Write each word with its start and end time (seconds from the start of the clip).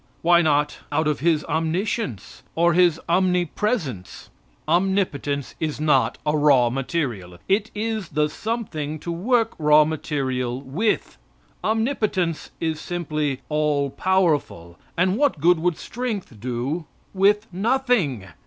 Why 0.23 0.41
not 0.41 0.79
out 0.91 1.07
of 1.07 1.19
His 1.19 1.45
omniscience, 1.45 2.41
or 2.55 2.73
His 2.73 2.99
omnipresence? 3.07 4.31
Omnipotence 4.67 5.53
is 5.59 5.79
not 5.79 6.17
a 6.25 6.35
raw 6.35 6.71
material. 6.71 7.37
It 7.47 7.69
is 7.75 8.09
the 8.09 8.27
something 8.27 8.97
to 8.97 9.11
work 9.11 9.53
raw 9.59 9.85
material 9.85 10.59
with. 10.59 11.17
Omnipotence 11.63 12.49
is 12.59 12.79
simply 12.81 13.41
all 13.47 13.91
powerful, 13.91 14.79
and 14.97 15.17
what 15.19 15.39
good 15.39 15.59
would 15.59 15.77
strength 15.77 16.39
do 16.39 16.87
with 17.13 17.45
nothing? 17.53 18.25